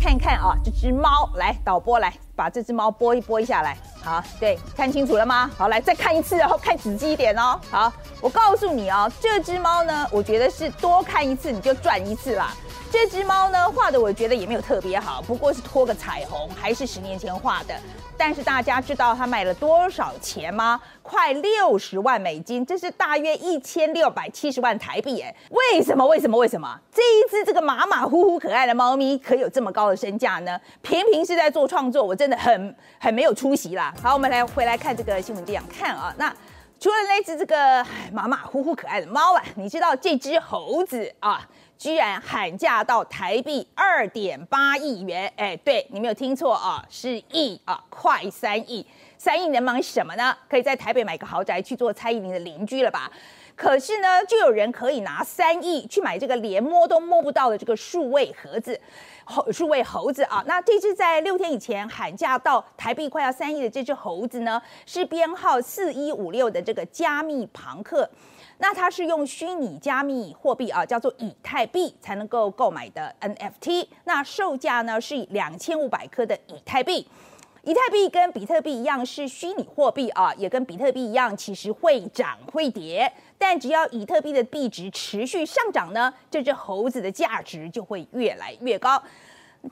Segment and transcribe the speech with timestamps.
[0.00, 3.76] 看看啊，这只猫，来导播来把这只猫播一播一下来。
[4.02, 5.50] 好，对，看清楚了吗？
[5.58, 7.60] 好，来再看一次，然后看仔细一点哦。
[7.70, 12.54] 好，我告诉你哦，这只猫呢，我觉得是多看一次你就赚一次啦。
[12.90, 17.74] 这只猫呢，画的我觉得也没有特别好，不过是拖个彩虹，还是十年前画的。
[18.18, 20.80] 但是大家知道它卖了多少钱吗？
[21.02, 25.20] 快六十万美金，这是大约一千六百七十万台币。
[25.20, 26.06] 哎，为什么？
[26.06, 26.36] 为什么？
[26.36, 26.78] 为什么？
[26.92, 30.58] 这一只这个马马虎虎可爱的猫咪可有这么高的身价呢？
[30.82, 33.94] 平平是在做创作，我真的很很没有出息啦。
[34.02, 36.14] 好，我们来回来看这个新闻这样看啊。
[36.18, 36.34] 那
[36.80, 41.46] 除了那只这个马马虎虎可爱的猫啊，你知道这只猴子啊？
[41.78, 48.86] 居然喊价到台币二点八亿元，哎，对你没有听错啊，是亿啊，快三亿，
[49.18, 50.36] 三亿能买什么呢？
[50.48, 53.10] 可以在台北买个豪宅去做蔡依林的邻居了吧？
[53.54, 58.78] 可是呢，就有人可以拿三亿去买这个连摸都摸不到的这个数位盒子，
[59.24, 60.44] 猴数位猴子啊。
[60.46, 68.08] 那这只在六天以前喊价到台币快要三亿的这只猴子呢，是编号四一五六的这个加密庞克。
[68.58, 73.86] 那它是用虚拟加密货币啊，叫做以太币才能够购买的 NFT。
[74.04, 77.06] 那售价呢是两千五百颗的以太币。
[77.62, 83.12] 以太币跟比特币一样是虚拟货币啊，也跟比特币一样，其实会涨会跌。
[83.36, 89.02] 但只要以特币的币值持续上涨呢，这只猴子的价值就会越来越高。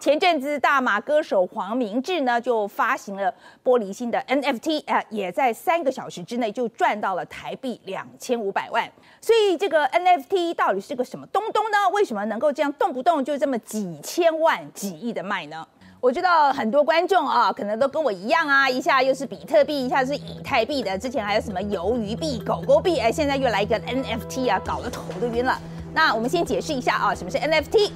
[0.00, 8.90] 前阵子，大马歌手黄明志呢就发行了玻璃心的 NFT，啊，也在三个小时之内就赚到了台币两千五百万。
[9.20, 11.88] 所以这个 NFT 到底是个什么东东呢？
[11.92, 15.66] 为什么能够这样动不动就这么几千万、几亿的卖呢？
[16.00, 25.58] 我知道很多观众啊，可能都跟我一样啊，一下又是比特币，一下是以太币的，之前还有什么鱿鱼币、狗狗币，哎，现在又来一个 NFT 啊，搞得头都晕了。
[25.94, 27.90] 那我们先解释一下啊，什么是 NFT？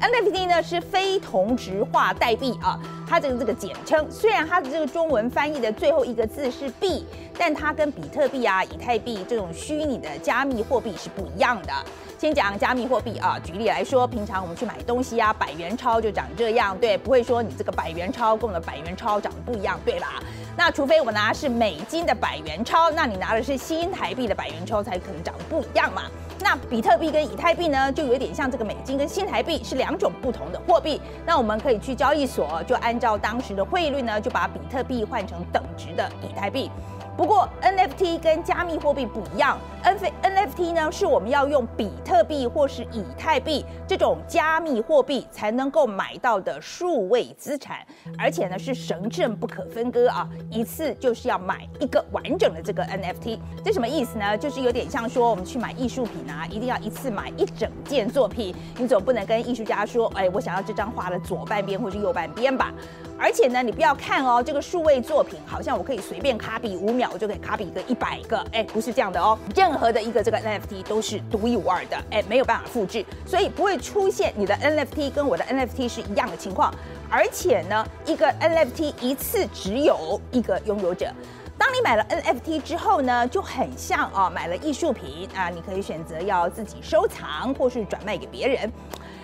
[0.00, 7.06] NFT 呢是非同质化代币啊，它这个这个简称，虽然它的这个中文翻译的最后一个字是币，
[7.38, 11.72] 但它跟比特币啊、以太币这种虚拟的加密货币是不一样的。
[12.18, 20.22] 先讲加密货币啊，举例来说，平常我们去买东西啊，百元钞就长这样，对，不会说你这个百元钞跟我的百元钞长得不一样，对吧？
[20.56, 26.04] 那除非我拿的是美金的百元钞，那你拿的是新台币的百元钞，才可能长得不一样嘛。
[26.48, 31.00] 那比特币跟以太币呢，就有点像这个美金跟新台币是两种不同的货币。
[31.26, 36.70] 那我们可以去交易所，就按照当时的汇率呢，就把比特币换成等值的以太币。
[37.16, 47.78] 不过 NFT 跟加密货币不一样，N NFT 呢是我们要用比特币或是以太币这种加密货币才能够买到的数位资产，
[48.18, 53.38] 而且呢是神圣不可分割啊，一次就是要买一个完整的这个 NFT。
[53.64, 54.36] 这什么意思呢？
[54.36, 62.74] 就是有点像说我们去买艺术品啊，一定要一次买一整件作品，你总不能跟艺术家说，哎，我想要这张画的左半边或是右半边吧。
[63.18, 69.38] 而且呢，你不要看哦，这个数位作品好像我可以随便卡比五秒我就可以卡比一个一百个，哎，不是这样的哦。
[69.54, 76.72] 任何的一个这个 NFT 都是独一无二的，哎，没有办法复制，所以不会出现你的 NFT 跟我的 NFT 是一样的情况。
[77.08, 81.10] 而且呢，一个 NFT 一次只有一个拥有者。
[81.58, 88.70] 当你买了 NFT 之后呢，就很像啊买了艺术品啊，你可以选择要自己收藏或是转卖给别人。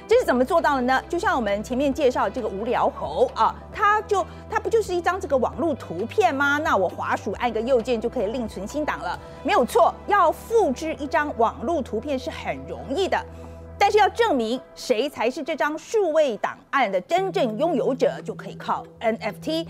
[0.09, 1.03] 这是怎么做到的呢？
[1.09, 6.59] 就像我们前面介绍这个无聊猴啊，它就它不就是一张这个网络图片吗？
[6.59, 9.95] 那我滑鼠按个右键就可以另存新档了，没有错。
[10.07, 13.19] 要复制一张网络图片是很容易的，
[13.79, 19.67] 但是要证明谁才是这张数位档案的真正拥有者，就可以靠 NFT。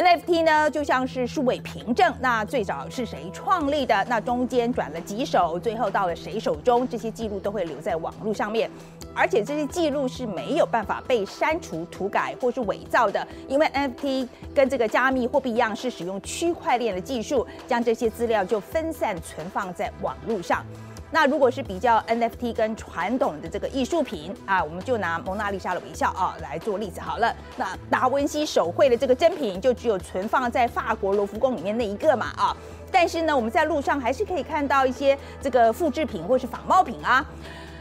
[0.00, 4.02] NFT 呢，就像是数位凭证，那最早是谁创立的？
[4.08, 6.88] 那中间转了几手，最后到了谁手中？
[6.88, 8.70] 这些记录都会留在网络上面，
[9.14, 20.64] 而且这些记录是没有办法被删除、涂改或是伪造的，因为 NFT 跟这个加密货币一样，是使用区块链的技术，将这些资料就分散存放在网络上。
[21.10, 27.34] 那如果是比较 NFT 跟传统的这个艺术品啊，我们就拿蒙娜丽莎的微笑啊来做例子好了。
[27.56, 32.56] 那达文西手绘的这个真品就只有存放在法国罗浮宫里面那一个嘛啊。
[32.92, 37.24] 但是呢，我们在路上还是可以看到一些这个复制品或是仿冒品啊。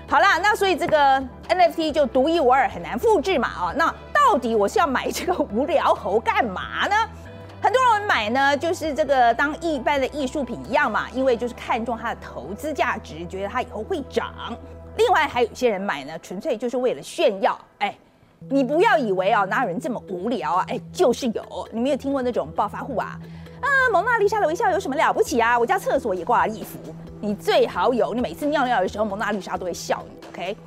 [0.07, 3.73] 好啦，那所以这个 NFT 就独一无二，很难复制嘛啊。
[3.75, 6.95] 那到底我是要买这个无聊猴干嘛呢？
[7.61, 14.33] 很多人买呢，就是这个当一般的艺术品一样嘛，因为就是看中它的投资价值，觉得它以后会涨。
[14.97, 17.59] 另外还有一些人买呢，纯粹就是为了炫耀。
[17.79, 17.95] 哎，
[18.49, 20.65] 你不要以为啊，哪有人这么无聊啊？
[20.69, 21.67] 哎，就是有。
[21.71, 23.19] 你没有听过那种暴发户啊？
[23.61, 25.59] 啊，蒙娜丽莎的微笑有什么了不起啊？
[25.59, 26.79] 我家厕所也挂了一幅。
[27.21, 30.27] 你最好有，你每次尿尿的时候，蒙娜丽莎都会笑你。
[30.29, 30.57] OK。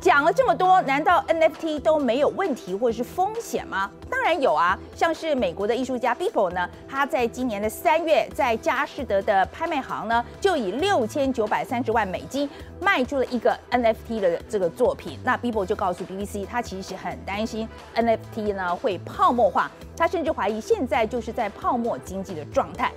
[0.00, 3.90] 讲了这么多，难道 NFT 都没有问题或者是风险吗？
[4.08, 12.48] 当然有啊，像是美国的艺术家 Beeple 呢，他在今年的三月，在佳士得的拍卖行呢，就以六千九百三十万美金
[12.80, 15.18] 卖出了一个 NFT 的这个作品。
[15.22, 22.90] 那 Beeple 就告诉 BBC，他其实很担心 NFT 呢会泡沫化，他甚至怀疑现在就是在泡沫经济的状态。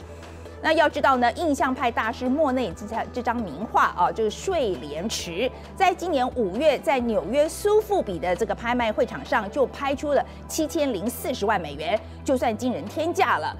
[0.64, 13.54] 那要知道呢，印象派大师莫内这这张名画啊，就是睡莲池，在今年五月在纽约苏富比的这个拍卖会场上就拍出了七千零四十万美元，就算惊人天价了。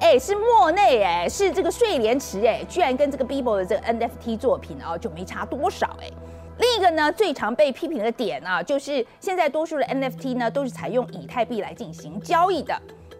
[0.00, 6.10] 哎，是莫内哎，是这个睡莲池哎，居然跟这个 Bibo 的这个 NFT 作品啊就没差多少哎。
[6.58, 12.76] 另一个呢，最常被批评的点啊，就是现在多数的 NFT 呢都是采用以太币来进行交易的。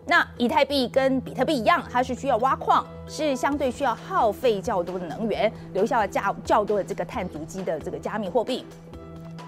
[0.08, 8.64] 那以太币跟比特币一样，它是需要挖矿，是相对需要耗费较多的能源，留下了较较多的这个碳足迹的这个加密货币。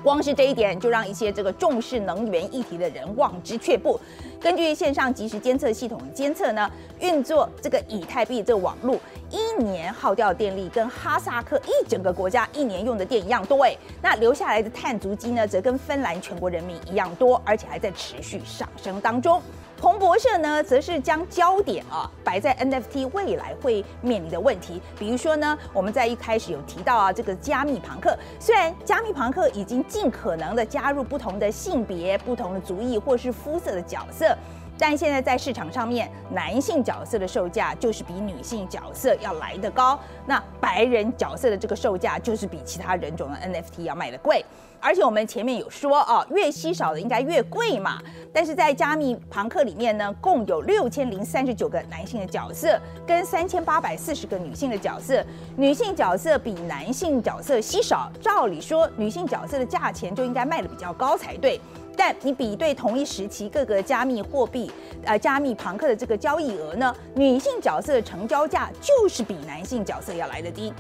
[0.03, 3.99] 光是这一点，就让一些这个重视能源议题的人望之却步。
[4.41, 6.71] 根据线上即时监测系统监测呢，
[7.01, 8.99] 运作这个以太币这个网络，
[9.31, 13.77] 一年耗掉电力跟哈萨克一整个国家一年用的电一样多哎。
[14.01, 19.41] 那留下来的碳足迹呢，则跟芬兰全国人民一样多，而且还在持续上升当中。
[19.81, 34.37] 彭博社呢，则是将焦点啊摆在 NFT 未来会面临的问题，比如说呢，我们在一开始有提到啊，这个加密朋克，虽然加密朋克已经尽可能的加入不同的性别、不同的族裔或是肤色的角色，
[34.79, 44.45] 但现在在市场上面，男性角色的售价就是比女性角色要来得高，那白人角色的这个售价就是比其他人种的 NFT 要卖的贵。
[44.83, 47.99] 而且我们前面有说哦，越稀少的应该越贵嘛。
[48.33, 55.23] 但是在加密朋克里面呢，共有六千零三十九个男性的角色，跟三千八百四十个女性的角色。
[55.57, 61.61] 女性角色比男性角色稀少，照理说女性角色的价钱就应该卖的比较高才对。
[61.95, 64.73] 但你比对同一时期各个加密货币，
[65.05, 70.73] 呃，加密朋克的这个交易额呢，女性角色的成交价就是比男性角色要来的低。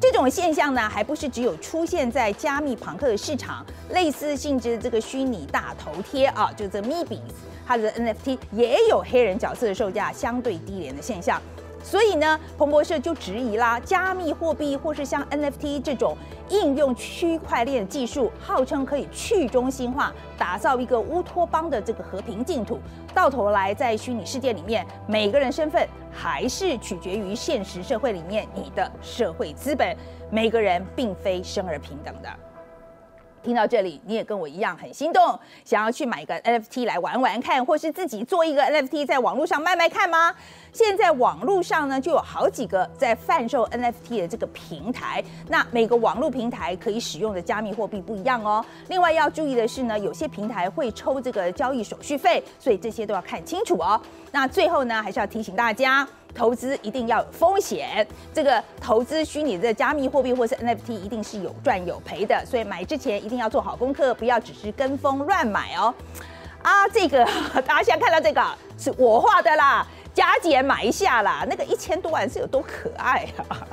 [0.00, 11.40] 这种现象呢，还不是只有出现在加密朋克的市场，类似性质的这个虚拟大头贴啊，就这 m e b i s 它的 NFT 也有黑人角色的售价相对低廉的现象。
[11.82, 16.16] 所以呢，彭博社就质疑啦，加密货币或是像 NFT 这种
[16.48, 22.78] 应用区块链技术，号称可以去中心化，打造一个乌托邦的这个和平净土，
[23.12, 29.96] 到头来在虚拟世界里面，每个人身份还是取决于现实社会里面你的社会资本，
[30.30, 32.28] 每个人并非生而平等的。
[33.42, 40.34] 听到这里，你也跟我一样很心动，想要去买一个 NFT 来玩玩看，或是自己做一个 NFT 在网络上卖卖看吗？
[40.72, 45.22] 现在网络上呢，就有好几个在贩售 NFT 的这个平台。
[45.48, 48.64] 那每个网络平台可以使用的加密货币不一样哦。
[48.88, 54.00] 另外要注意的是呢，有些平台会抽这个交易手续费，所以这些都要看清楚哦。
[54.30, 58.06] 那最后呢，还是要提醒大家，投资一定要有风险。
[58.32, 62.44] 这个投资虚拟的加密货币或是 NFT，一定是有赚有赔的。
[62.46, 65.94] 所以买之前一定要做好功课，不要只是跟风乱买哦。
[66.62, 67.24] 啊，这个
[67.66, 68.42] 大家现在看到这个
[68.78, 69.86] 是我画的啦。
[70.14, 73.66] 加减买一下啦，那个一千多万是有多可爱啊！